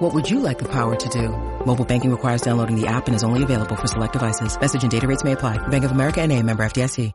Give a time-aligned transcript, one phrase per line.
[0.00, 1.28] What would you like the power to do?
[1.66, 4.58] Mobile banking requires downloading the app and is only available for select devices.
[4.58, 5.58] Message and data rates may apply.
[5.68, 7.12] Bank of America and a member FDIC.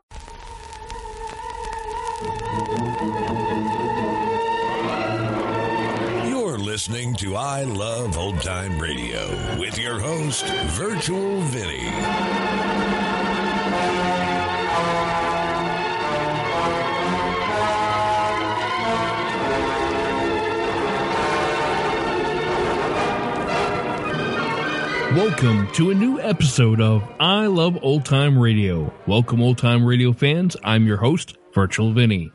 [6.30, 11.90] You're listening to I Love Old Time Radio with your host, Virtual Vinny.
[25.16, 28.94] Welcome to a new episode of I Love Old Time Radio.
[29.08, 30.58] Welcome, old time radio fans.
[30.62, 32.34] I'm your host, Virtual Vinny.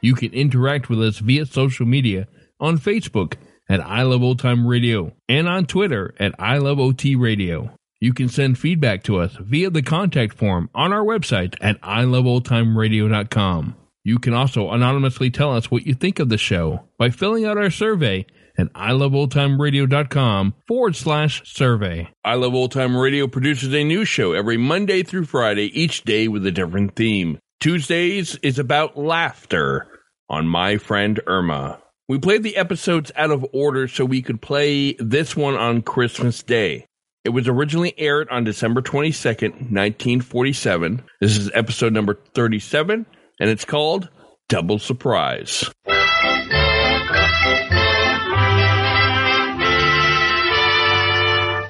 [0.00, 2.26] You can interact with us via social media
[2.58, 3.34] on Facebook
[3.68, 7.76] at I Love Old Time Radio and on Twitter at I Love OT Radio.
[8.00, 13.76] You can send feedback to us via the contact form on our website at iloveoldtimeradio.com.
[14.04, 17.58] You can also anonymously tell us what you think of the show by filling out
[17.58, 18.24] our survey
[18.58, 22.08] at iloveoldtimeradio.com forward slash survey.
[22.24, 26.28] I Love Old Time Radio produces a new show every Monday through Friday, each day
[26.28, 27.38] with a different theme.
[27.60, 29.88] Tuesdays is about laughter
[30.28, 31.80] on My Friend Irma.
[32.08, 36.42] We played the episodes out of order so we could play this one on Christmas
[36.42, 36.86] Day.
[37.24, 41.02] It was originally aired on December 22nd, 1947.
[41.20, 43.06] This is episode number 37,
[43.38, 44.08] and it's called
[44.48, 45.70] Double Surprise.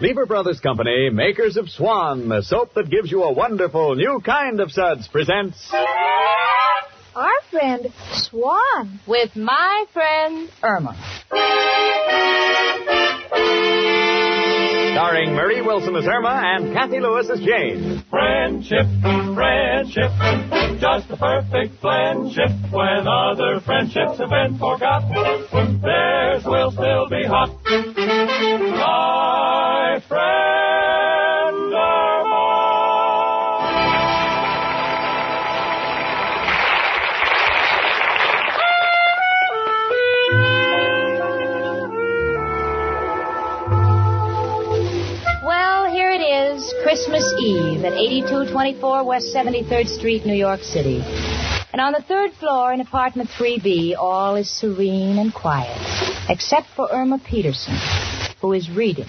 [0.02, 4.58] Lever Brothers Company, makers of Swan, the soap that gives you a wonderful new kind
[4.58, 5.72] of suds, presents.
[7.14, 8.98] Our friend Swan.
[9.06, 10.96] with my friend Irma.
[14.92, 18.02] Starring Marie Wilson as Irma and Kathy Lewis as Jane.
[18.10, 18.86] Friendship,
[19.36, 20.10] friendship,
[20.80, 22.50] just the perfect friendship.
[22.72, 25.06] When other friendships have been forgot,
[25.80, 28.71] theirs will still be hot.
[47.42, 51.02] Eve at 8224 West 73rd Street, New York City.
[51.72, 55.76] And on the third floor in apartment 3B, all is serene and quiet,
[56.28, 57.74] except for Irma Peterson,
[58.40, 59.06] who is reading.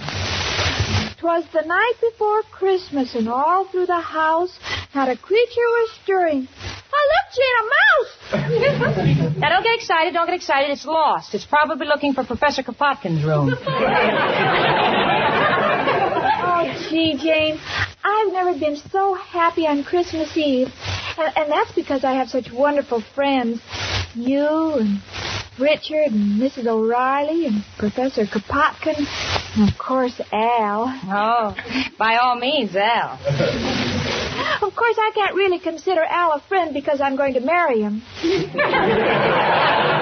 [1.19, 4.57] Twas the night before Christmas, and all through the house
[4.95, 6.47] not a creature was stirring.
[6.95, 8.13] Oh, look, Jane, a mouse!
[9.43, 10.71] Now, don't get excited, don't get excited.
[10.71, 11.33] It's lost.
[11.35, 13.53] It's probably looking for Professor Kropotkin's room.
[16.45, 17.59] oh, gee, Jane,
[18.23, 20.69] I've never been so happy on Christmas Eve.
[21.17, 23.59] And, and that's because I have such wonderful friends.
[24.15, 25.01] You and
[25.59, 26.67] Richard and Mrs.
[26.67, 29.05] O'Reilly and Professor Kropotkin.
[29.57, 30.85] And, of course, Al.
[31.05, 31.53] Oh,
[31.99, 33.19] by all means, Al.
[34.61, 38.03] Of course, I can't really consider Al a friend because I'm going to marry him.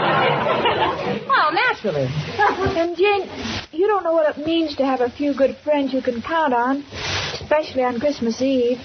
[1.28, 2.08] Well, naturally.
[2.08, 3.28] And Jane,
[3.82, 6.54] you don't know what it means to have a few good friends you can count
[6.54, 6.86] on,
[7.42, 8.78] especially on Christmas Eve,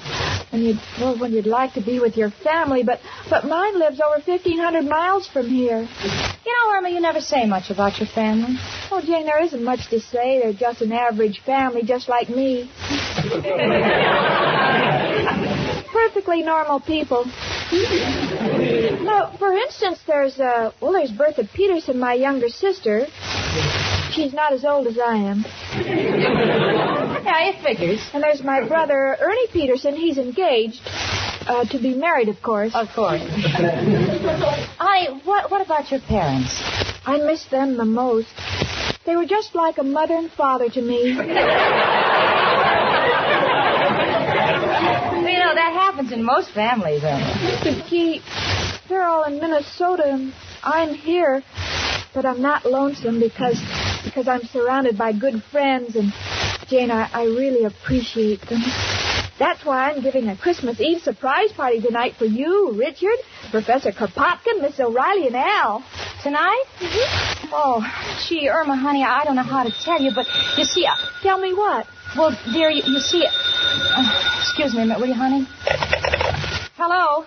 [0.50, 2.82] when you'd well, when you'd like to be with your family.
[2.82, 5.86] But but mine lives over fifteen hundred miles from here.
[6.46, 8.56] You know, Irma, you never say much about your family.
[8.90, 10.40] Oh, Jane, there isn't much to say.
[10.40, 12.64] They're just an average family, just like me.
[15.92, 17.26] Perfectly normal people.
[19.04, 23.06] Now, for instance, there's uh, well, there's Bertha Peterson, my younger sister.
[24.12, 25.44] She's not as old as I am.
[27.26, 28.00] Yeah, it figures.
[28.14, 29.96] And there's my brother Ernie Peterson.
[29.96, 32.72] He's engaged uh, to be married, of course.
[32.74, 33.20] Of course.
[34.78, 36.62] Honey, what, what about your parents?
[37.04, 38.28] I miss them the most.
[39.04, 41.16] They were just like a mother and father to me.
[41.16, 41.34] Well, you
[45.38, 47.60] know, that happens in most families, Irma.
[47.62, 48.22] But gee,
[48.88, 50.32] they're all in Minnesota and
[50.62, 51.42] I'm here.
[52.14, 53.60] But I'm not lonesome because
[54.16, 56.10] because I'm surrounded by good friends and
[56.68, 58.62] Jane, I, I really appreciate them.
[59.38, 63.18] That's why I'm giving a Christmas Eve surprise party tonight for you, Richard,
[63.50, 65.84] Professor Kropotkin, Miss O'Reilly, and Al.
[66.22, 66.64] Tonight?
[67.52, 67.84] Oh,
[68.26, 70.26] gee, Irma, honey, I don't know how to tell you, but
[70.56, 71.86] you see, I, Tell me what?
[72.16, 75.46] well, dear, you, you see, uh, excuse me a minute, will you, honey?
[76.78, 77.26] Hello?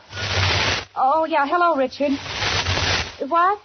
[0.96, 1.46] Oh, yeah.
[1.46, 2.18] Hello, Richard.
[3.30, 3.60] What?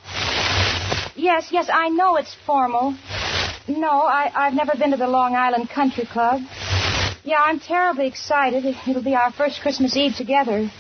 [1.17, 2.97] Yes, yes, I know it's formal.
[3.69, 6.41] No, I, I've never been to the Long Island Country Club.
[7.25, 8.65] Yeah, I'm terribly excited.
[8.65, 10.71] It- It'll be our first Christmas Eve together.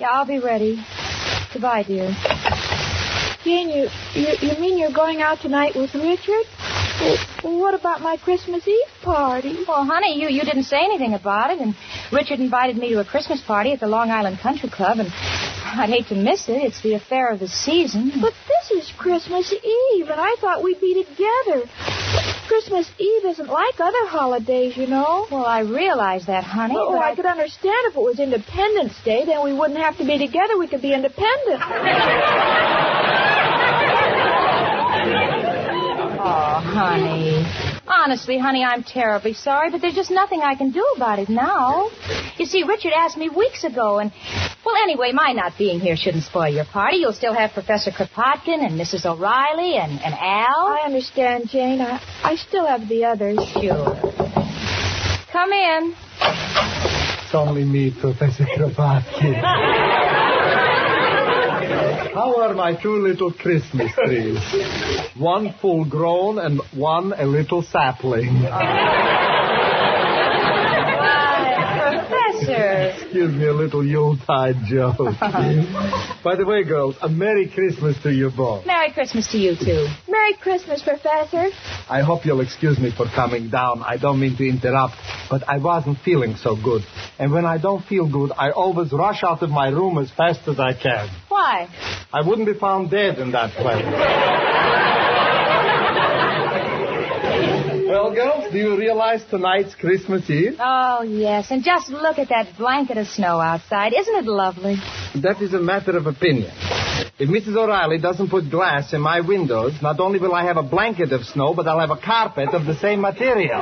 [0.00, 0.82] Yeah, I'll be ready.
[1.52, 2.14] Goodbye, dear.
[3.44, 6.44] Jane, you, you, you mean you're going out tonight with Richard?
[7.44, 9.64] Well, what about my Christmas Eve party?
[9.68, 11.74] Well, honey, you, you didn't say anything about it, and
[12.12, 15.08] Richard invited me to a Christmas party at the Long Island Country Club, and
[15.76, 16.62] I'd hate to miss it.
[16.62, 18.12] It's the affair of the season.
[18.20, 21.68] But this is Christmas Eve, and I thought we'd be together.
[22.48, 25.26] Christmas Eve isn't like other holidays, you know.
[25.30, 26.74] Well, I realize that, honey.
[26.76, 30.06] Oh, but I could understand if it was Independence Day, then we wouldn't have to
[30.06, 30.56] be together.
[30.58, 31.60] We could be independent.
[36.20, 37.67] Oh, honey.
[37.88, 41.90] Honestly, honey, I'm terribly sorry, but there's just nothing I can do about it now.
[42.36, 44.12] You see, Richard asked me weeks ago, and,
[44.64, 46.98] well, anyway, my not being here shouldn't spoil your party.
[46.98, 49.06] You'll still have Professor Kropotkin and Mrs.
[49.06, 50.68] O'Reilly and, and Al.
[50.68, 51.80] I understand, Jane.
[51.80, 53.38] I, I still have the others.
[53.54, 53.96] Sure.
[55.32, 55.94] Come in.
[56.20, 59.84] It's only me, Professor Kropotkin.
[62.14, 64.38] How are my two little Christmas trees?
[65.16, 68.44] One full grown and one a little sapling.
[71.88, 72.92] Professor.
[73.02, 74.96] Excuse me a little Yuletide joke.
[76.24, 78.66] By the way, girls, a Merry Christmas to you both.
[78.66, 79.86] Merry Christmas to you, too.
[80.28, 81.48] Merry Christmas, Professor.
[81.88, 83.82] I hope you'll excuse me for coming down.
[83.82, 84.94] I don't mean to interrupt,
[85.30, 86.82] but I wasn't feeling so good.
[87.18, 90.46] And when I don't feel good, I always rush out of my room as fast
[90.46, 91.08] as I can.
[91.28, 91.68] Why?
[92.12, 94.87] I wouldn't be found dead in that place.
[97.88, 100.56] Well, girls, do you realize tonight's Christmas Eve?
[100.60, 101.50] Oh, yes.
[101.50, 103.92] And just look at that blanket of snow outside.
[103.94, 104.76] Isn't it lovely?
[105.22, 106.52] That is a matter of opinion.
[107.18, 107.56] If Mrs.
[107.56, 111.24] O'Reilly doesn't put glass in my windows, not only will I have a blanket of
[111.24, 113.60] snow, but I'll have a carpet of the same material.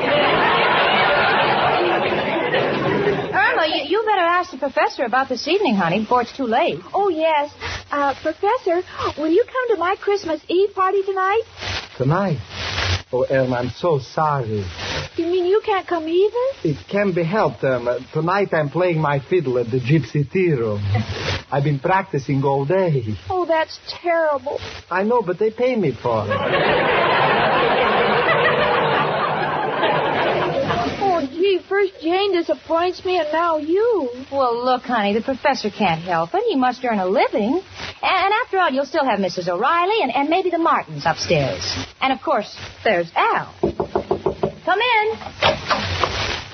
[3.32, 6.80] Irma, you, you better ask the professor about this evening, honey, before it's too late.
[6.92, 7.50] Oh, yes.
[7.90, 8.82] Uh, Professor,
[9.16, 11.42] will you come to my Christmas Eve party tonight?
[11.96, 12.38] Tonight?
[13.12, 14.64] Oh, Elma, I'm so sorry.
[15.16, 16.46] You mean you can't come either?
[16.64, 17.62] It can be helped.
[17.62, 20.80] Um, uh, tonight I'm playing my fiddle at the Gypsy Tea Room.
[21.52, 23.04] I've been practicing all day.
[23.30, 24.58] Oh, that's terrible.
[24.90, 26.36] I know, but they pay me for it.
[30.98, 34.10] Oh, gee, first Jane disappoints me and now you.
[34.30, 36.42] Well, look, honey, the professor can't help it.
[36.48, 37.62] He must earn a living.
[38.02, 39.48] And, after all, you'll still have Mrs.
[39.48, 41.76] O'Reilly and, and maybe the Martins upstairs.
[42.00, 43.54] And, of course, there's Al.
[44.64, 46.05] Come in.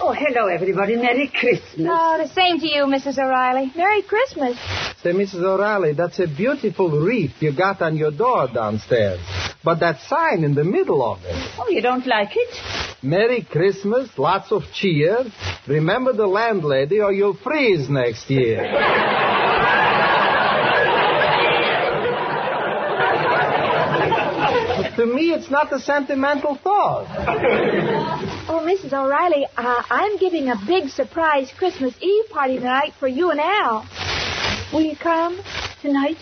[0.05, 0.97] Oh, hello, everybody.
[0.97, 1.87] Merry Christmas.
[1.89, 3.19] Oh, the same to you, Mrs.
[3.19, 3.73] O'Reilly.
[3.77, 4.57] Merry Christmas.
[5.01, 5.45] Say, Mrs.
[5.45, 9.21] O'Reilly, that's a beautiful wreath you got on your door downstairs.
[9.63, 11.37] But that sign in the middle of it.
[11.57, 13.05] Oh, you don't like it?
[13.05, 15.19] Merry Christmas, lots of cheer.
[15.69, 19.49] Remember the landlady or you'll freeze next year.
[24.97, 27.07] to me, it's not a sentimental thought.
[28.49, 28.93] Oh, Mrs.
[28.93, 33.87] O'Reilly, uh, I'm giving a big surprise Christmas Eve party tonight for you and Al.
[34.73, 35.41] Will you come
[35.81, 36.17] tonight?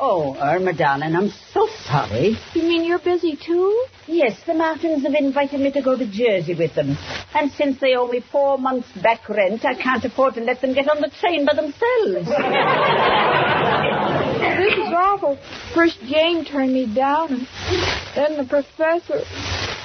[0.00, 2.36] Oh, Irma, darling, I'm so sorry.
[2.54, 3.86] You mean you're busy too?
[4.08, 6.96] Yes, the Martins have invited me to go to Jersey with them.
[7.34, 10.74] And since they owe me four months back rent, I can't afford to let them
[10.74, 12.28] get on the train by themselves.
[14.62, 15.36] This is awful.
[15.74, 17.46] First Jane turned me down, and
[18.14, 19.24] then the professor.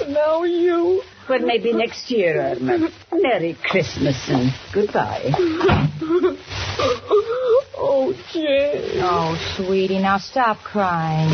[0.06, 1.02] Now you.
[1.28, 2.88] Well, maybe next year, Irma.
[3.12, 5.30] Merry Christmas and goodbye.
[7.80, 9.00] Oh, Jane.
[9.02, 11.28] Oh, sweetie, now stop crying.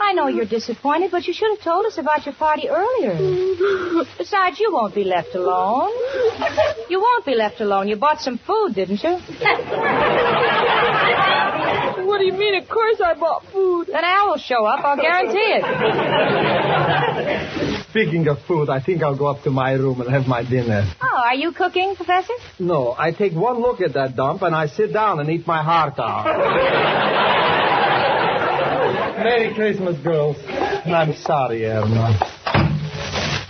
[0.00, 3.16] I know you're disappointed, but you should have told us about your party earlier.
[4.18, 5.90] Besides, you won't be left alone.
[6.88, 7.88] You won't be left alone.
[7.88, 9.18] You bought some food, didn't you?
[12.06, 12.54] What do you mean?
[12.62, 13.86] Of course I bought food.
[13.88, 17.78] Then Al will show up, I'll guarantee it.
[17.92, 20.90] Speaking of food, I think I'll go up to my room and have my dinner.
[21.02, 22.32] Oh, are you cooking, Professor?
[22.58, 25.62] No, I take one look at that dump and I sit down and eat my
[25.62, 26.24] heart out.
[29.22, 30.38] Merry Christmas, girls.
[30.48, 32.14] And I'm sorry, Irma.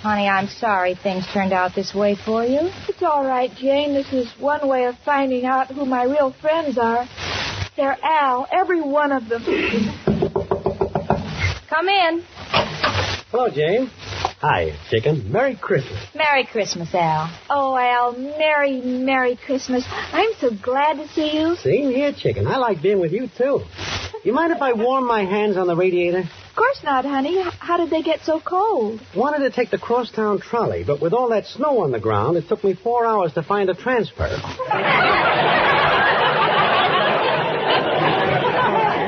[0.02, 2.68] Honey, I'm sorry things turned out this way for you.
[2.88, 3.94] It's all right, Jane.
[3.94, 7.06] This is one way of finding out who my real friends are.
[7.76, 9.44] They're Al, every one of them.
[11.68, 12.24] Come in.
[13.30, 13.88] Hello, Jane.
[14.42, 15.30] Hi, chicken.
[15.30, 16.04] Merry Christmas.
[16.16, 17.30] Merry Christmas, Al.
[17.48, 19.84] Oh, Al, Merry, Merry Christmas.
[19.88, 21.54] I'm so glad to see you.
[21.54, 22.48] Same here, chicken.
[22.48, 23.60] I like being with you, too.
[24.24, 26.18] You mind if I warm my hands on the radiator?
[26.18, 27.40] Of course not, honey.
[27.60, 29.00] How did they get so cold?
[29.14, 32.48] Wanted to take the crosstown trolley, but with all that snow on the ground, it
[32.48, 34.28] took me four hours to find a transfer.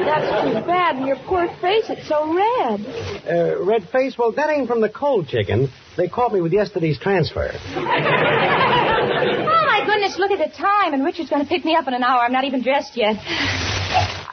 [0.07, 0.97] That's too bad.
[0.97, 2.81] And your poor face, it's so red.
[3.29, 4.17] Uh, red face?
[4.19, 5.69] Well, that ain't from the cold, chicken.
[5.97, 7.51] They caught me with yesterday's transfer.
[7.53, 10.95] Oh, my goodness, look at the time.
[10.95, 12.21] And Richard's going to pick me up in an hour.
[12.21, 13.17] I'm not even dressed yet.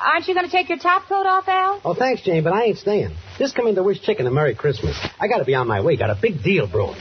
[0.01, 1.79] Aren't you going to take your top coat off, Al?
[1.85, 3.15] Oh, thanks, Jane, but I ain't staying.
[3.37, 4.97] Just come in to wish chicken a Merry Christmas.
[5.19, 5.95] I gotta be on my way.
[5.97, 6.95] Got a big deal brewing.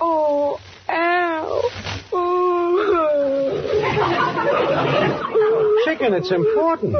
[0.00, 0.58] Oh,
[0.88, 1.62] Al.
[5.84, 6.94] Chicken, it's important.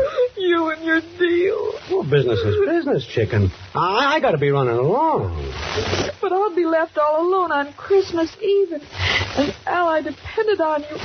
[0.47, 1.73] You and your deal.
[1.91, 3.51] Well, business is business, chicken.
[3.75, 5.53] I, I gotta be running along.
[6.21, 8.73] But I'll be left all alone on Christmas Eve.
[8.73, 10.97] And, Al, I depended on you.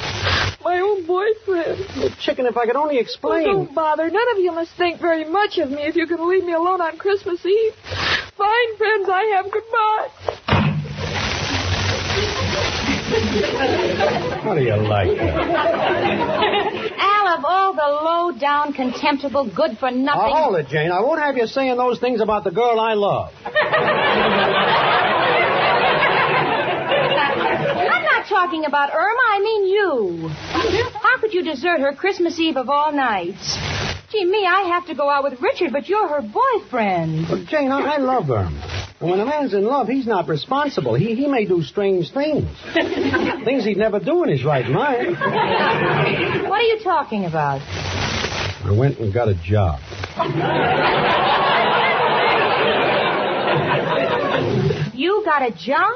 [0.64, 1.86] My own boyfriend.
[1.98, 3.46] Well, chicken, if I could only Oh, explain.
[3.46, 4.10] don't bother.
[4.10, 6.82] None of you must think very much of me if you can leave me alone
[6.82, 7.74] on Christmas Eve.
[8.38, 9.50] Fine friends I have.
[9.52, 10.10] Goodbye.
[14.42, 15.36] How do you like that?
[16.98, 20.34] Al, of all the low down, contemptible, good for oh, nothing.
[20.34, 20.92] Now, hold it, Jane.
[20.92, 23.34] I won't have you saying those things about the girl I love.
[27.90, 29.26] I'm not talking about Irma.
[29.30, 30.30] I mean you.
[30.30, 33.58] How could you desert her Christmas Eve of all nights?
[34.12, 37.28] Gee, me, I have to go out with Richard, but you're her boyfriend.
[37.30, 38.50] Well, Jane, I, I love her.
[39.00, 40.94] And when a man's in love, he's not responsible.
[40.96, 42.50] He, he may do strange things.
[43.46, 45.18] things he'd never do in his right mind.
[46.50, 47.62] What are you talking about?
[47.62, 49.80] I went and got a job.
[54.94, 55.94] You got a job?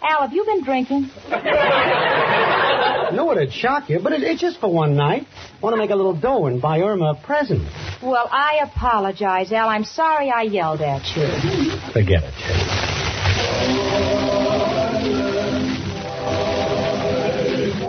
[0.00, 1.10] Al, have you been drinking?
[1.30, 5.26] I know it'd shock you, but it, it's just for one night.
[5.62, 7.62] Want to make a little dough and buy Irma a present.
[8.02, 9.68] Well, I apologize, Al.
[9.68, 11.26] I'm sorry I yelled at you.
[11.92, 12.34] Forget it,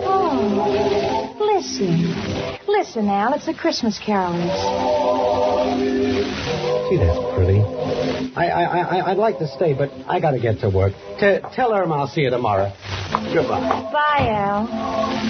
[0.04, 2.58] Oh, listen.
[2.66, 3.34] Listen, Al.
[3.34, 4.52] It's the Christmas carolers.
[6.88, 7.60] See, that's pretty.
[8.36, 10.92] I, I, I, I'd like to stay, but I got to get to work.
[11.20, 12.72] T- tell Irma I'll see you tomorrow.
[13.34, 13.60] Goodbye.
[13.92, 15.21] Bye, Al.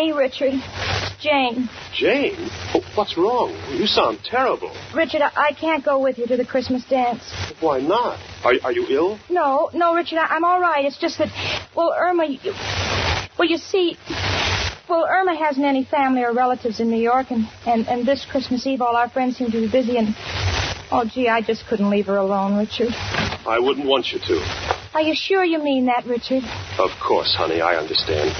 [0.00, 0.54] Me, Richard.
[0.54, 1.68] It's Jane.
[1.94, 2.48] Jane?
[2.74, 3.52] Oh, what's wrong?
[3.70, 4.74] You sound terrible.
[4.94, 7.22] Richard, I, I can't go with you to the Christmas dance.
[7.60, 8.18] Why not?
[8.44, 9.18] Are, are you ill?
[9.28, 10.84] No, no, Richard, I, I'm all right.
[10.84, 11.28] It's just that,
[11.76, 12.52] well, Irma, you,
[13.38, 13.98] well, you see,
[14.88, 18.66] well, Irma hasn't any family or relatives in New York, and, and, and this Christmas
[18.66, 20.14] Eve, all our friends seem to be busy, and,
[20.90, 22.88] oh, gee, I just couldn't leave her alone, Richard.
[22.92, 24.79] I wouldn't want you to.
[24.92, 26.42] Are you sure you mean that, Richard?
[26.78, 28.34] Of course, honey, I understand.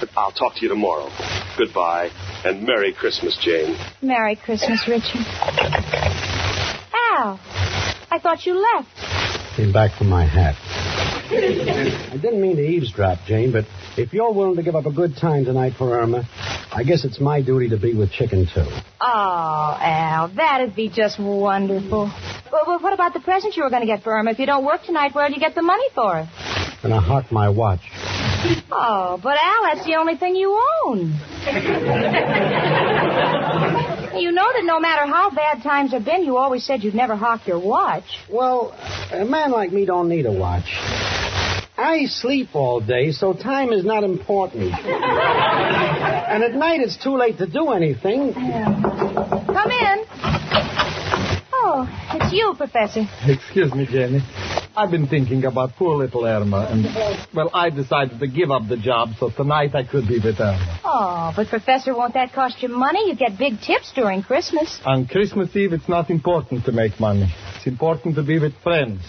[0.00, 1.08] But I'll talk to you tomorrow.
[1.56, 2.10] Goodbye,
[2.44, 3.76] and Merry Christmas, Jane.
[4.02, 5.24] Merry Christmas, Richard.
[7.16, 7.38] Al,
[8.10, 8.88] I thought you left.
[9.56, 10.56] Came back for my hat.
[11.30, 13.64] I didn't mean to eavesdrop, Jane, but
[13.96, 16.28] if you're willing to give up a good time tonight for Irma,
[16.72, 18.66] I guess it's my duty to be with Chicken, too.
[19.00, 22.12] Oh, Al, that'd be just wonderful.
[22.54, 24.30] Well, well, what about the present you were going to get for Irma?
[24.30, 26.28] If you don't work tonight, where'll you get the money for it?
[26.84, 27.80] And I hawk my watch.
[28.70, 30.52] Oh, but Al, that's the only thing you
[30.84, 30.98] own.
[34.20, 37.16] you know that no matter how bad times have been, you always said you'd never
[37.16, 38.04] hawk your watch.
[38.30, 38.70] Well,
[39.10, 40.66] a man like me don't need a watch.
[41.76, 44.72] I sleep all day, so time is not important.
[44.74, 48.32] and at night it's too late to do anything.
[48.32, 49.33] Come in.
[51.86, 53.04] Oh, it's you, Professor.
[53.26, 54.20] Excuse me, Jenny.
[54.76, 56.84] I've been thinking about poor little Irma, and,
[57.32, 60.80] well, I decided to give up the job so tonight I could be with Irma.
[60.84, 63.08] Oh, but Professor, won't that cost you money?
[63.08, 64.80] You get big tips during Christmas.
[64.84, 67.32] On Christmas Eve, it's not important to make money.
[67.56, 69.00] It's important to be with friends.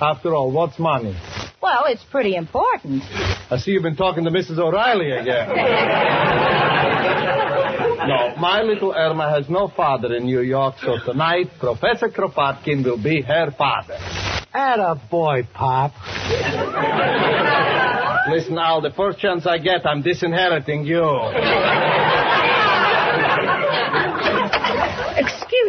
[0.00, 1.16] After all, what's money?
[1.60, 3.02] Well, it's pretty important.
[3.50, 4.58] I see you've been talking to Mrs.
[4.58, 5.48] O'Reilly again.
[8.06, 13.02] no, my little Irma has no father in New York, so tonight Professor Kropotkin will
[13.02, 13.98] be her father.
[14.52, 15.92] Atta boy, Pop.
[18.30, 22.27] Listen, Al, the first chance I get, I'm disinheriting you.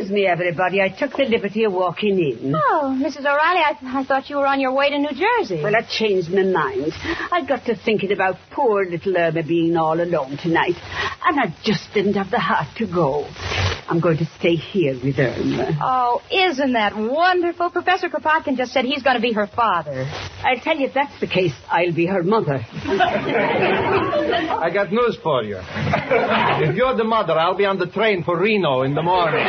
[0.10, 0.82] Excuse me, everybody.
[0.82, 2.56] I took the liberty of walking in.
[2.56, 3.20] Oh, Mrs.
[3.20, 5.62] O'Reilly, I, I thought you were on your way to New Jersey.
[5.62, 6.94] Well, I changed my mind.
[7.32, 10.74] I got to thinking about poor little Irma being all alone tonight,
[11.26, 13.28] and I just didn't have the heart to go.
[13.90, 15.80] I'm going to stay here with Irma.
[15.82, 17.72] Oh, isn't that wonderful?
[17.72, 20.04] Professor Kropotkin just said he's going to be her father.
[20.44, 22.64] I'll tell you, if that's the case, I'll be her mother.
[22.74, 25.58] I got news for you.
[25.60, 29.44] If you're the mother, I'll be on the train for Reno in the morning.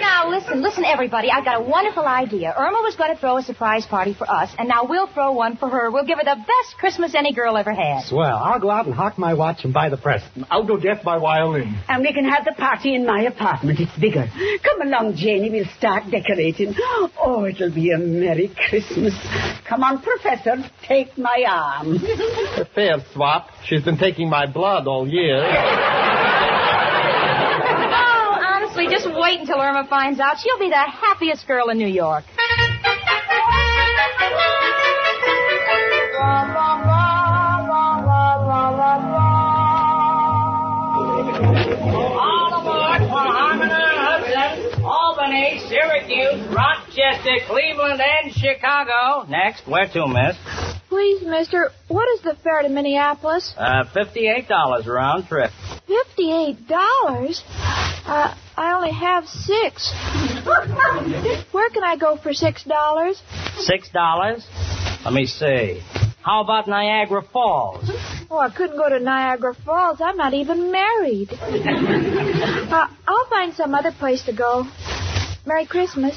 [0.00, 0.28] Now,
[0.62, 1.30] listen, listen, everybody.
[1.30, 2.54] I've got a wonderful idea.
[2.56, 5.56] Irma was going to throw a surprise party for us, and now we'll throw one
[5.56, 5.90] for her.
[5.90, 8.04] We'll give her the best Christmas any girl ever had.
[8.04, 8.36] Swell.
[8.36, 10.46] I'll go out and hawk my watch and buy the present.
[10.50, 11.78] I'll go get my violin.
[11.88, 13.80] And we can have the party in my apartment.
[13.80, 14.26] It's bigger.
[14.62, 15.50] Come along, Janie.
[15.50, 16.74] We'll start decorating.
[17.18, 19.14] Oh, it'll be a Merry Christmas.
[19.68, 20.56] Come on, Professor.
[20.86, 21.96] Take my arm.
[21.96, 23.50] A fair swap.
[23.64, 25.97] She's been taking my blood all year.
[28.90, 30.36] Just wait until Irma finds out.
[30.38, 32.24] She'll be the happiest girl in New York.
[41.18, 43.70] All aboard for Harmon
[44.84, 49.26] Albany, Syracuse, Rochester, Cleveland, and Chicago.
[49.28, 50.36] Next, where to, miss?
[50.88, 53.52] Please, mister, what is the fare to Minneapolis?
[53.56, 55.50] Uh, $58 round trip.
[55.86, 57.42] Fifty-eight dollars?
[58.06, 59.92] Uh, I only have six.
[61.52, 63.22] Where can I go for six dollars?
[63.58, 64.44] Six dollars?
[65.04, 65.80] Let me see.
[66.22, 67.88] How about Niagara Falls?
[68.28, 70.00] Oh, I couldn't go to Niagara Falls.
[70.00, 71.28] I'm not even married.
[71.40, 74.66] uh, I'll find some other place to go.
[75.46, 76.16] Merry Christmas.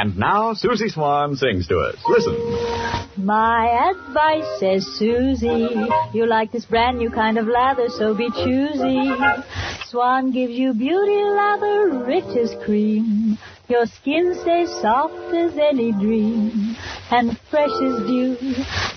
[0.00, 1.96] And now Susie Swan sings to us.
[2.08, 2.34] Listen.
[3.16, 5.74] My advice, says Susie,
[6.14, 9.10] you like this brand new kind of lather, so be choosy.
[9.86, 13.38] Swan gives you beauty lather, rich as cream.
[13.66, 16.76] Your skin stays soft as any dream,
[17.10, 18.36] and fresh as dew.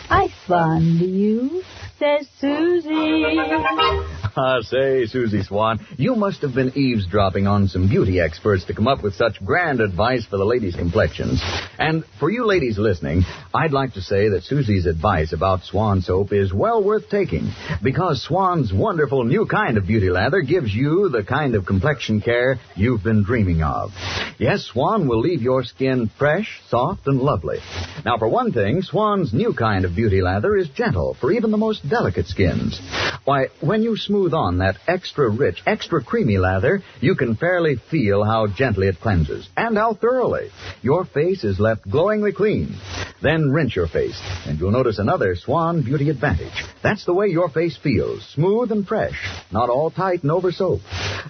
[0.08, 1.64] I fond you,
[1.98, 4.21] says Susie.
[4.38, 8.88] Ah, say, Susie Swan, you must have been eavesdropping on some beauty experts to come
[8.88, 11.42] up with such grand advice for the ladies' complexions.
[11.78, 16.32] And for you ladies listening, I'd like to say that Susie's advice about Swan soap
[16.32, 17.52] is well worth taking
[17.84, 22.58] because Swan's wonderful new kind of beauty lather gives you the kind of complexion care
[22.76, 23.92] you've been dreaming of.
[24.40, 27.58] Yes, Swan will leave your skin fresh, soft, and lovely.
[28.06, 31.58] Now, for one thing, Swan's new kind of beauty lather is gentle for even the
[31.58, 32.80] most delicate skins.
[33.26, 38.24] Why, when you smooth on that extra rich, extra creamy lather, you can fairly feel
[38.24, 40.50] how gently it cleanses and how thoroughly.
[40.82, 42.76] Your face is left glowingly clean.
[43.22, 46.64] Then rinse your face, and you'll notice another Swan Beauty advantage.
[46.82, 49.18] That's the way your face feels, smooth and fresh,
[49.52, 50.82] not all tight and over soap.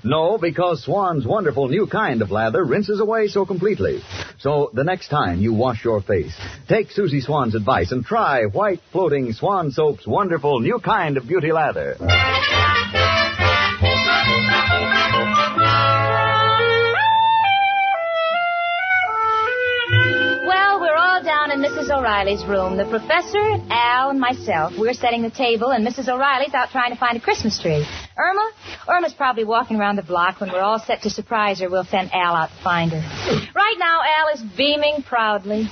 [0.04, 4.02] No, because Swan's wonderful new kind of lather rinses away so completely.
[4.40, 6.34] So the next time you wash your face,
[6.68, 11.52] take Susie Swan's advice and try white floating Swan Soap's wonderful new kind of beauty
[11.52, 11.98] lather.
[21.82, 21.98] Mrs.
[21.98, 22.78] O'Reilly's room.
[22.78, 24.74] The professor, Al, and myself.
[24.78, 26.10] We're setting the table, and Mrs.
[26.10, 27.84] O'Reilly's out trying to find a Christmas tree.
[28.16, 28.52] Irma?
[28.88, 30.40] Irma's probably walking around the block.
[30.42, 33.00] When we're all set to surprise her, we'll send Al out to find her.
[33.56, 35.68] Right now, Al is beaming proudly.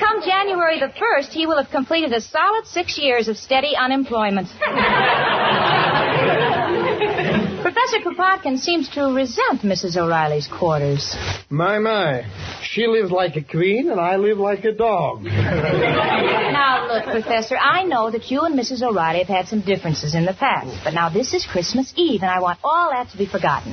[0.00, 4.48] Come January the 1st, he will have completed a solid six years of steady unemployment.
[7.88, 9.96] Professor Kropotkin seems to resent Mrs.
[9.96, 11.14] O'Reilly's quarters.
[11.50, 12.24] My, my.
[12.64, 15.22] She lives like a queen, and I live like a dog.
[15.22, 18.82] Now, look, Professor, I know that you and Mrs.
[18.82, 22.30] O'Reilly have had some differences in the past, but now this is Christmas Eve, and
[22.30, 23.72] I want all that to be forgotten.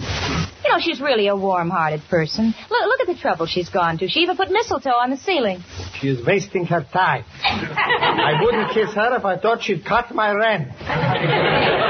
[0.64, 2.54] You know, she's really a warm-hearted person.
[2.70, 4.08] Look, look at the trouble she's gone to.
[4.08, 5.64] She even put mistletoe on the ceiling.
[6.00, 7.26] She is wasting her time.
[7.44, 10.70] I wouldn't kiss her if I thought she'd cut my rent.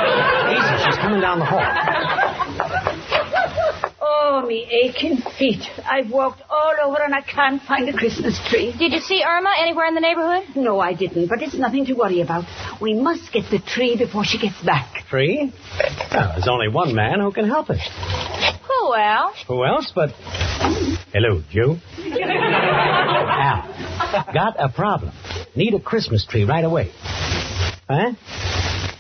[1.04, 1.62] Easy, she's coming down the hall.
[4.02, 5.64] Oh, me aching feet.
[5.86, 8.74] I've walked all over and I can't find a Christmas tree.
[8.78, 10.56] Did you see Irma anywhere in the neighborhood?
[10.56, 12.46] No, I didn't, but it's nothing to worry about.
[12.82, 15.06] We must get the tree before she gets back.
[15.10, 15.54] Tree?
[16.12, 17.80] Well, there's only one man who can help us.
[18.68, 19.44] Who, else?
[19.48, 20.12] Who else but...
[21.14, 21.78] Hello, Joe.
[23.40, 25.12] Al, got a problem.
[25.56, 26.92] Need a Christmas tree right away.
[27.88, 28.14] Huh?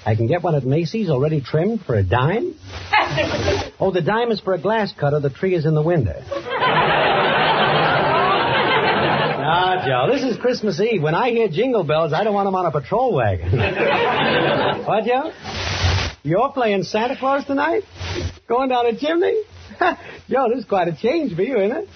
[0.05, 2.55] I can get one at Macy's already trimmed for a dime?
[3.79, 5.19] Oh, the dime is for a glass cutter.
[5.19, 6.21] The tree is in the window.
[9.45, 11.01] Ah, Joe, this is Christmas Eve.
[11.01, 13.51] When I hear jingle bells, I don't want them on a patrol wagon.
[14.85, 15.31] what, Joe?
[16.23, 17.83] You're playing Santa Claus tonight?
[18.47, 19.43] Going down a chimney?
[20.29, 21.87] Joe, this is quite a change for you, isn't it?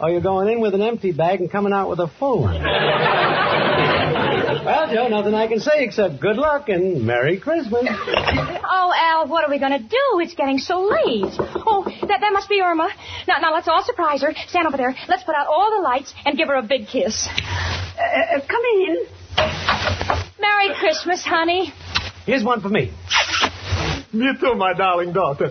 [0.00, 2.60] Oh, you're going in with an empty bag and coming out with a full one.
[4.64, 7.84] Well, Joe, nothing I can say except good luck and Merry Christmas.
[7.86, 10.20] Oh, Al, what are we going to do?
[10.20, 11.34] It's getting so late.
[11.38, 12.88] Oh, that, that must be Irma.
[13.28, 14.34] Now, now, let's all surprise her.
[14.48, 14.94] Stand over there.
[15.08, 17.28] Let's put out all the lights and give her a big kiss.
[17.28, 19.06] Uh, come in.
[20.40, 21.72] Merry Christmas, honey.
[22.26, 22.92] Here's one for me.
[24.12, 25.50] Me too, my darling daughter.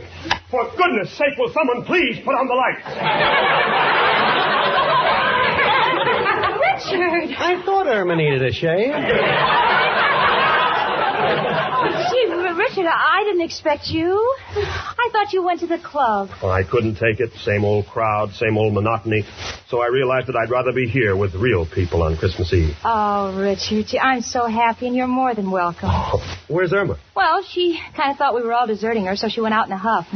[0.50, 2.88] For goodness sake, will someone please put on the lights?
[6.64, 7.30] Richard!
[7.54, 8.94] I thought Irma needed a shave.
[12.74, 14.36] Gee, Richard, I didn't expect you.
[14.56, 16.30] I thought you went to the club.
[16.42, 17.32] Well, I couldn't take it.
[17.44, 19.24] Same old crowd, same old monotony.
[19.68, 22.76] So I realized that I'd rather be here with real people on Christmas Eve.
[22.84, 25.90] Oh, Richard, I'm so happy, and you're more than welcome.
[26.48, 26.98] Where's Irma?
[27.16, 29.72] Well, she kind of thought we were all deserting her, so she went out in
[29.74, 30.08] a huff.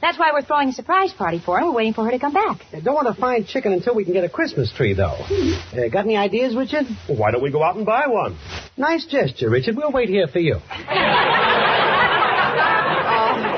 [0.00, 1.64] That's why we're throwing a surprise party for her.
[1.66, 2.60] We're waiting for her to come back.
[2.72, 5.16] I don't want to find chicken until we can get a Christmas tree, though.
[5.72, 6.86] Uh, got any ideas, Richard?
[7.08, 8.36] Well, why don't we go out and buy one?
[8.76, 9.76] Nice gesture, Richard.
[9.76, 10.56] We'll wait here for you.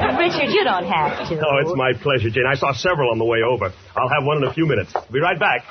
[0.19, 1.39] Richard, you don't have to.
[1.41, 2.45] Oh, it's my pleasure, Jane.
[2.51, 3.73] I saw several on the way over.
[3.97, 4.93] I'll have one in a few minutes.
[5.11, 5.65] Be right back.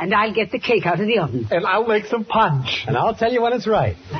[0.00, 1.46] And I'll get the cake out of the oven.
[1.50, 2.84] And I'll make some punch.
[2.86, 3.96] And I'll tell you when it's right.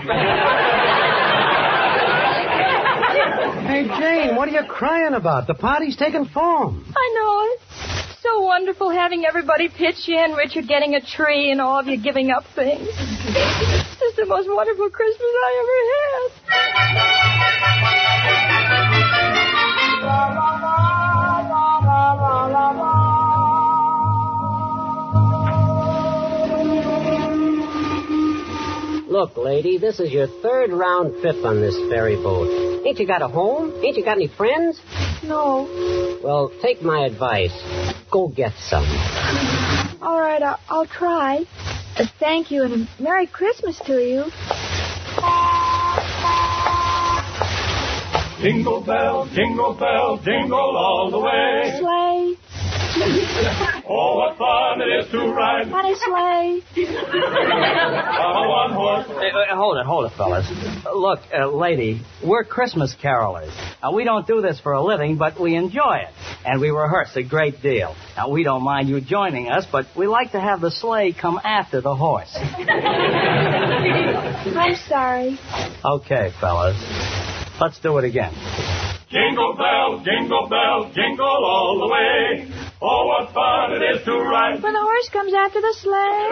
[3.66, 5.46] hey, Jane, what are you crying about?
[5.46, 6.86] The party's taking form.
[6.96, 7.48] I know.
[7.52, 11.98] It's so wonderful having everybody pitch in, Richard getting a tree, and all of you
[12.02, 12.88] giving up things.
[12.88, 15.76] It's the most wonderful Christmas I ever
[18.08, 18.13] had.
[29.14, 32.84] Look, lady, this is your third round trip on this ferry boat.
[32.84, 33.72] Ain't you got a home?
[33.84, 34.80] Ain't you got any friends?
[35.22, 36.20] No.
[36.22, 37.52] Well, take my advice.
[38.10, 38.84] Go get some.
[40.02, 41.44] All right, I'll, I'll try.
[41.96, 44.24] Uh, thank you, and a Merry Christmas to you.
[48.40, 51.76] Jingle bell, jingle bell, jingle all the way.
[51.78, 52.34] Sleigh,
[53.88, 56.62] Oh, what fun it is to ride on a sleigh.
[58.20, 59.06] on a one horse.
[59.08, 60.46] Uh, hold it, hold it, fellas.
[60.86, 63.52] Uh, Look, uh, lady, we're Christmas carolers.
[63.82, 66.08] Now, we don't do this for a living, but we enjoy it.
[66.44, 67.94] And we rehearse a great deal.
[68.16, 71.40] Now, we don't mind you joining us, but we like to have the sleigh come
[71.42, 72.30] after the horse.
[72.36, 72.44] I'm
[74.88, 75.38] sorry.
[75.84, 76.76] Okay, fellas.
[77.60, 78.32] Let's do it again.
[79.10, 82.50] Jingle bell, jingle bell, jingle all the way.
[82.82, 84.60] Oh, what fun it is to ride.
[84.62, 86.28] When the horse comes after the sleigh.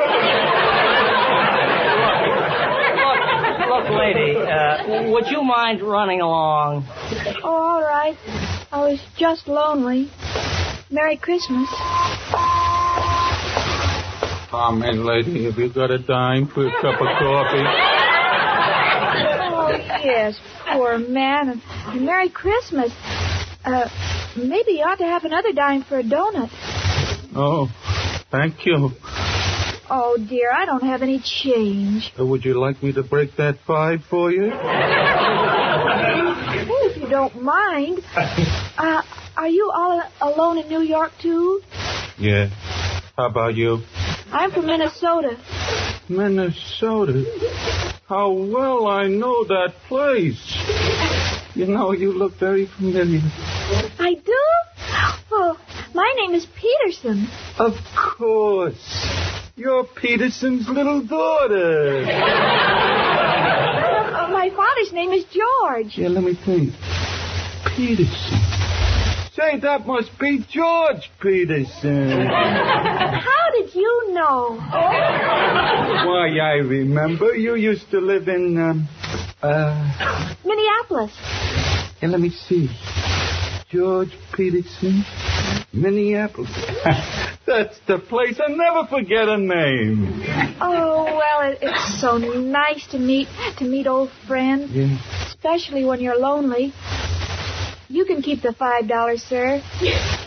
[3.02, 6.84] Look, look, lady, uh, would you mind running along?
[7.42, 8.16] Oh, all right.
[8.70, 10.10] I was just lonely.
[10.90, 11.68] Merry Christmas.
[14.50, 15.44] Come in, lady.
[15.44, 17.64] Have you got a dime for a cup of coffee?
[19.54, 19.70] Oh,
[20.04, 20.38] yes,
[20.76, 21.48] poor man.
[21.48, 22.92] And, Merry Christmas.
[23.64, 23.88] Uh,
[24.36, 26.50] maybe you ought to have another dime for a donut.
[27.34, 27.68] Oh,
[28.30, 28.90] thank you.
[29.94, 32.12] Oh, dear, I don't have any change.
[32.18, 34.50] Uh, Would you like me to break that five for you?
[36.74, 38.00] Oh, if you don't mind.
[38.78, 39.02] Uh,
[39.36, 41.60] are you all alone in New York, too?
[42.18, 42.48] Yeah.
[43.16, 43.84] How about you?
[44.32, 45.36] I'm from Minnesota.
[46.08, 47.24] Minnesota.
[48.08, 50.40] How well I know that place.
[51.54, 53.20] You know, you look very familiar.
[53.98, 54.38] I do?
[55.30, 55.58] Oh,
[55.94, 57.28] my name is Peterson.
[57.58, 59.06] Of course.
[59.56, 62.04] You're Peterson's little daughter.
[64.12, 65.96] Uh, my father's name is George.
[65.96, 66.74] Yeah, let me think.
[67.74, 68.41] Peterson.
[69.50, 72.26] Say, that must be George Peterson.
[72.26, 74.56] How did you know?
[74.58, 77.34] Why, I remember.
[77.34, 78.88] You used to live in, um,
[79.42, 81.12] uh, Minneapolis.
[82.02, 82.68] and let me see.
[83.70, 85.02] George Peterson,
[85.72, 86.52] Minneapolis.
[87.46, 88.38] That's the place.
[88.38, 90.22] I never forget a name.
[90.60, 93.28] Oh well, it, it's so nice to meet
[93.58, 94.98] to meet old friends, Yeah.
[95.26, 96.72] especially when you're lonely.
[97.92, 99.60] You can keep the five dollars, sir.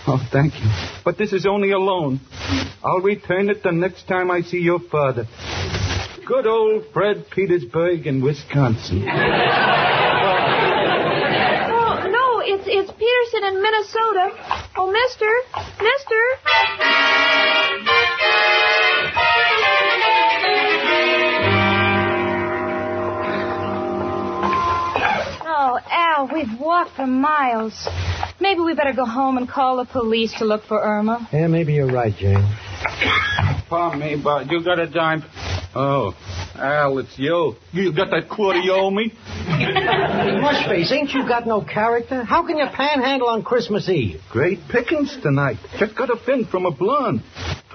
[0.08, 0.70] Oh, thank you.
[1.04, 2.20] But this is only a loan.
[2.84, 5.26] I'll return it the next time I see your father.
[6.28, 9.04] Good old Fred Petersburg in Wisconsin.
[11.78, 14.26] Oh no, it's it's Peterson in Minnesota.
[14.78, 15.32] Oh, mister,
[15.82, 16.22] Mister,
[26.28, 27.88] Oh, we've walked for miles.
[28.40, 31.28] Maybe we better go home and call the police to look for Irma.
[31.32, 32.44] Yeah, maybe you're right, Jane.
[33.70, 35.24] Pardon me, but you got a dime.
[35.76, 36.14] Oh,
[36.56, 37.56] Al, it's you.
[37.74, 39.12] You got that quarter you owe me?
[39.46, 42.24] Mushface, ain't you got no character?
[42.24, 44.22] How can you panhandle on Christmas Eve?
[44.32, 45.58] Great pickings tonight.
[45.78, 47.22] Just got a fin from a blonde.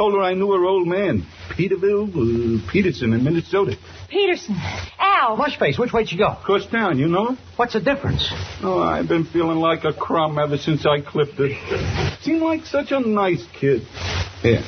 [0.01, 3.77] Told her I knew her old man, Peterville uh, Peterson in Minnesota.
[4.09, 4.57] Peterson.
[4.99, 5.37] Al.
[5.37, 6.29] Mushface, which way'd you go?
[6.29, 7.37] Across town, you know?
[7.57, 8.27] What's the difference?
[8.63, 11.53] Oh, I've been feeling like a crumb ever since I clipped it.
[12.23, 13.83] Seemed like such a nice kid.
[14.41, 14.63] Here,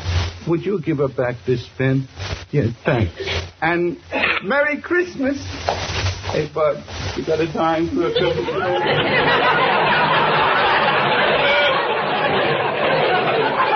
[0.46, 2.08] would you give her back this pen?
[2.50, 3.14] Yeah, thanks.
[3.62, 3.96] And
[4.44, 5.38] Merry Christmas.
[6.28, 6.84] Hey, bud,
[7.16, 8.44] you got a dime for a cup of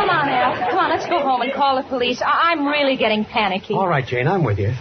[0.07, 0.71] Come on, Al.
[0.71, 2.23] Come on, let's go home and call the police.
[2.23, 3.75] I- I'm really getting panicky.
[3.75, 4.75] All right, Jane, I'm with you.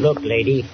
[0.00, 0.64] Look, lady,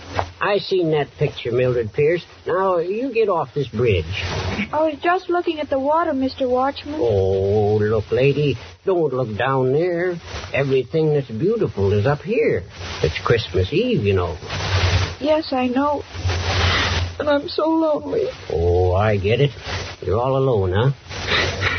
[0.44, 2.22] I seen that picture, Mildred Pierce.
[2.46, 4.04] Now, you get off this bridge.
[4.04, 6.46] I was just looking at the water, Mr.
[6.46, 6.96] Watchman.
[6.98, 10.16] Oh, look, lady, don't look down there.
[10.52, 12.62] Everything that's beautiful is up here.
[13.02, 14.36] It's Christmas Eve, you know.
[15.18, 16.02] Yes, I know.
[17.18, 18.26] And I'm so lonely.
[18.50, 19.50] Oh, I get it.
[20.02, 20.90] You're all alone, huh?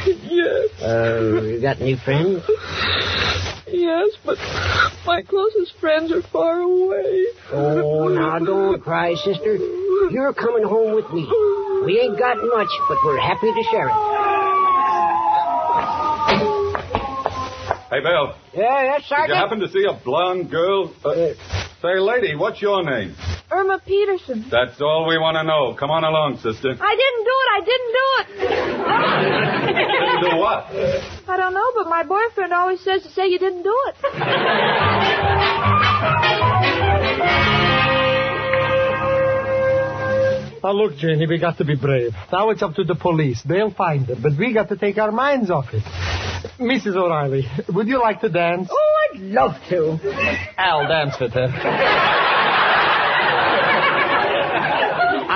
[0.36, 0.82] Yes.
[0.82, 2.44] Uh, you got any friends?
[3.76, 4.38] Yes, but
[5.06, 7.26] my closest friends are far away.
[7.52, 9.56] Oh, now don't cry, sister.
[10.12, 11.28] You're coming home with me.
[11.86, 13.96] We ain't got much, but we're happy to share it.
[17.92, 18.34] Hey, Bill.
[18.54, 19.28] Yeah, yes, Sergeant?
[19.28, 20.94] Did you happen to see a blonde girl?
[21.04, 21.34] Uh,
[21.82, 23.14] say, lady, what's your name?
[23.52, 24.46] Irma Peterson.
[24.50, 25.76] That's all we want to know.
[25.80, 26.76] Come on along, sister.
[26.80, 27.50] I didn't do it.
[27.56, 28.28] I didn't do it.
[29.76, 30.66] Didn't do what?
[31.30, 33.96] I don't know, but my boyfriend always says to say you didn't do it.
[40.64, 42.14] Now look, Janie, we got to be brave.
[42.32, 43.40] Now it's up to the police.
[43.44, 45.84] They'll find it, but we got to take our minds off it.
[46.60, 46.96] Mrs.
[46.96, 48.68] O'Reilly, would you like to dance?
[48.72, 50.00] Oh, I'd love to.
[50.58, 52.25] I'll dance with her.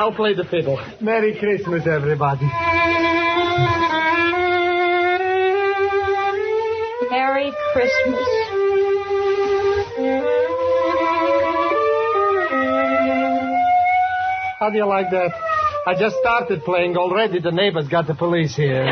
[0.09, 0.83] I'll play the fiddle.
[1.01, 2.45] Merry Christmas, everybody.
[7.11, 8.19] Merry Christmas.
[14.57, 15.31] How do you like that?
[15.85, 17.39] I just started playing already.
[17.39, 18.85] The neighbors got the police here.
[18.85, 18.91] No,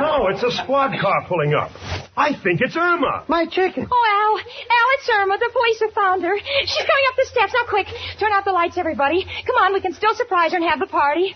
[0.00, 1.70] no it's a squad car pulling up.
[2.16, 3.24] I think it's Irma.
[3.28, 3.86] My chicken.
[3.90, 4.36] Oh, Al.
[4.38, 5.38] Al, it's Irma.
[5.38, 6.36] The police have found her.
[6.60, 7.52] She's going up the steps.
[7.54, 7.86] Now, quick.
[8.20, 9.24] Turn out the lights, everybody.
[9.46, 11.34] Come on, we can still surprise her and have the party.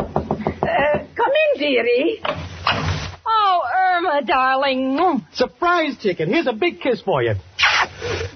[0.00, 2.22] Uh, come in, dearie.
[3.26, 3.60] Oh,
[3.92, 4.96] Irma, darling.
[4.98, 5.22] Mm.
[5.34, 6.28] Surprise, chicken.
[6.32, 7.34] Here's a big kiss for you.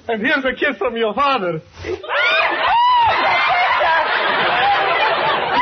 [0.09, 1.63] And here's a kiss from your father.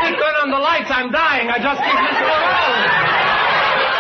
[0.07, 0.89] You turn on the lights.
[0.91, 1.49] I'm dying.
[1.49, 2.23] I just kissed Mr.
[2.23, 3.97] O'Reilly.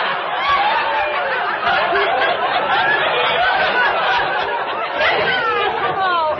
[5.98, 6.36] Oh,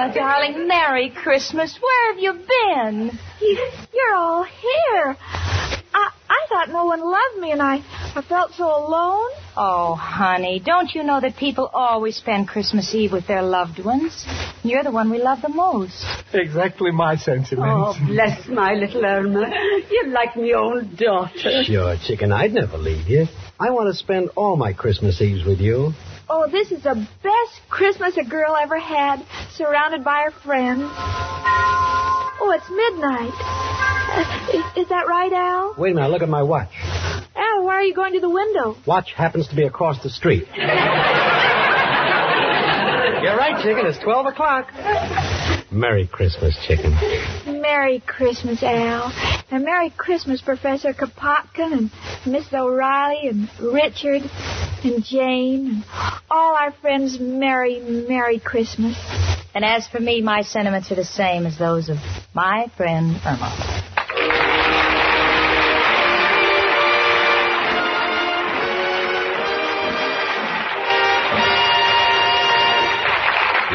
[0.00, 0.68] Irma, darling.
[0.68, 1.78] Merry Christmas.
[1.80, 3.18] Where have you been?
[3.40, 5.16] You're all here.
[5.92, 7.82] I I thought no one loved me, and I
[8.14, 9.30] I felt so alone.
[9.56, 14.24] Oh, honey, don't you know that people always spend Christmas Eve with their loved ones?
[14.62, 16.04] You're the one we love the most.
[16.32, 17.58] Exactly my sentiments.
[17.60, 19.50] Oh, bless my little Irma.
[19.90, 21.62] You're like my own daughter.
[21.64, 23.26] Sure, chicken, I'd never leave you.
[23.58, 25.92] I want to spend all my Christmas Eves with you.
[26.32, 30.84] Oh, this is the best Christmas a girl ever had, surrounded by her friends.
[30.84, 33.34] Oh, it's midnight.
[34.12, 35.74] Uh, is, is that right, Al?
[35.76, 36.70] Wait a minute, look at my watch.
[37.34, 38.76] Al, why are you going to the window?
[38.86, 40.46] Watch happens to be across the street.
[40.54, 40.66] You're
[43.36, 43.84] right, chicken.
[43.86, 44.68] It's 12 o'clock.
[45.72, 46.92] Merry Christmas, chicken.
[47.60, 49.12] Merry Christmas, Al.
[49.50, 51.90] And Merry Christmas, Professor Kropotkin and
[52.24, 54.22] Miss O'Reilly and Richard
[54.84, 55.84] and Jane and
[56.30, 57.18] all our friends.
[57.18, 58.96] Merry, Merry Christmas.
[59.54, 61.96] And as for me, my sentiments are the same as those of
[62.34, 63.99] my friend Irma.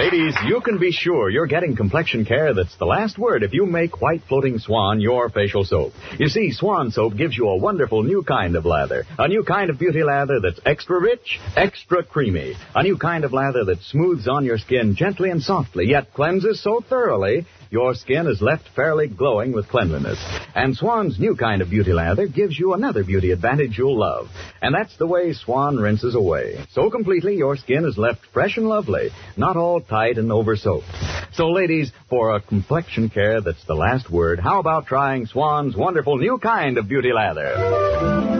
[0.05, 3.65] Ladies, you can be sure you're getting complexion care that's the last word if you
[3.65, 5.93] make White Floating Swan your facial soap.
[6.19, 9.05] You see, Swan soap gives you a wonderful new kind of lather.
[9.17, 12.53] A new kind of beauty lather that's extra rich, extra creamy.
[12.75, 16.61] A new kind of lather that smooths on your skin gently and softly, yet cleanses
[16.61, 20.17] so thoroughly your skin is left fairly glowing with cleanliness.
[20.55, 24.27] And Swan's new kind of beauty lather gives you another beauty advantage you'll love.
[24.61, 26.65] And that's the way Swan rinses away.
[26.71, 30.87] So completely, your skin is left fresh and lovely, not all tight and over soaked.
[31.33, 36.17] So ladies, for a complexion care that's the last word, how about trying Swan's wonderful
[36.17, 38.34] new kind of beauty lather?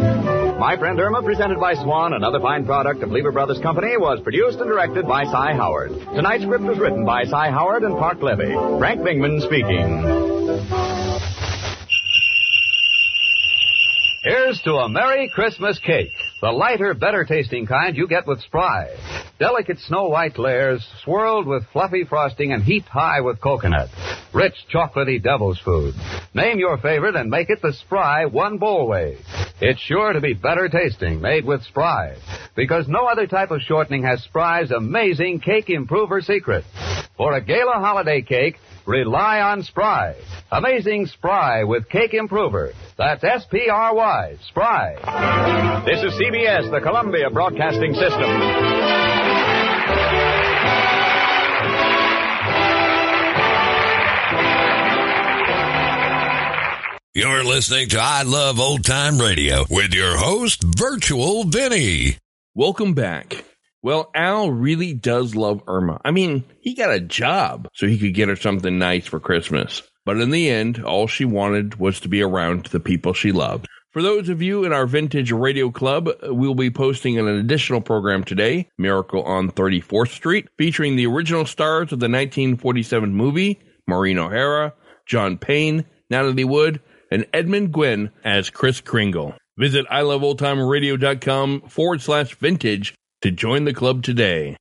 [0.60, 4.60] My Friend Irma, presented by Swan, another fine product of Lever Brothers Company, was produced
[4.60, 5.92] and directed by Cy Howard.
[6.16, 8.54] Tonight's script was written by Cy Howard and Parke Levy.
[8.80, 10.02] Frank Bingman speaking.
[14.24, 18.90] Here's to a Merry Christmas cake, the lighter, better tasting kind you get with Spry.
[19.40, 23.90] Delicate snow white layers swirled with fluffy frosting and heaped high with coconut.
[24.34, 25.96] Rich, chocolatey devil's food.
[26.34, 29.18] Name your favorite and make it the Spry one bowl way.
[29.62, 32.18] It's sure to be better tasting, made with Spry,
[32.56, 36.66] because no other type of shortening has Spry's amazing cake improver secret.
[37.16, 40.16] For a gala holiday cake, rely on Spry.
[40.52, 42.74] Amazing Spry with Cake Improver.
[42.98, 45.84] That's S-P-R-Y, Spry.
[45.86, 48.30] This is CBS, the Columbia Broadcasting System.
[57.14, 62.18] You're listening to I Love Old Time Radio with your host, Virtual Vinny.
[62.56, 63.44] Welcome back.
[63.86, 66.02] Well, Al really does love Irma.
[66.04, 69.84] I mean, he got a job so he could get her something nice for Christmas.
[70.08, 73.68] But in the end, all she wanted was to be around the people she loved.
[73.92, 78.24] For those of you in our Vintage Radio Club, we'll be posting an additional program
[78.24, 84.74] today, Miracle on 34th Street, featuring the original stars of the 1947 movie, Maureen O'Hara,
[85.06, 89.36] John Payne, Natalie Wood, and Edmund Gwenn as Kris Kringle.
[89.60, 94.58] Visit iloveoldtimeradio.com forward slash vintage to join the club today.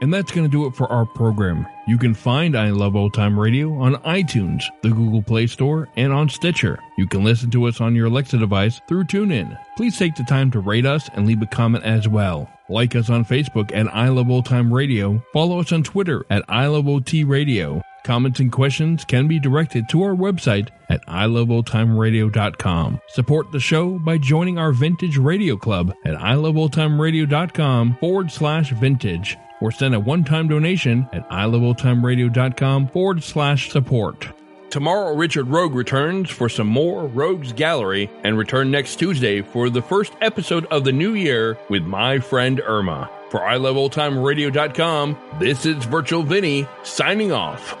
[0.00, 1.66] And that's going to do it for our program.
[1.86, 6.12] You can find I Love Old Time Radio on iTunes, the Google Play Store, and
[6.12, 6.78] on Stitcher.
[6.98, 9.58] You can listen to us on your Alexa device through TuneIn.
[9.78, 12.50] Please take the time to rate us and leave a comment as well.
[12.68, 15.22] Like us on Facebook at I Love Old Time Radio.
[15.32, 17.80] Follow us on Twitter at I Love OT Radio.
[18.04, 23.00] Comments and questions can be directed to our website at iloveoldtimeradio.com.
[23.08, 29.72] Support the show by joining our Vintage Radio Club at iloveoldtimeradio.com forward slash vintage or
[29.72, 34.28] send a one-time donation at iloveoldtimeradio.com forward slash support.
[34.68, 39.80] Tomorrow, Richard Rogue returns for some more Rogue's Gallery and return next Tuesday for the
[39.80, 43.08] first episode of the new year with my friend Irma.
[43.30, 47.78] For iloveoldtimeradio.com, this is Virtual Vinny signing off.